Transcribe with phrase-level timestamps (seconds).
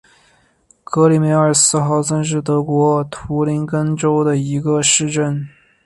[0.83, 5.47] 格里梅尔斯豪森是德国图林根州的一个市镇。